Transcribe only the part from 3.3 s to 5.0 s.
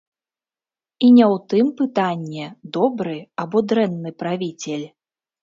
або дрэнны правіцель.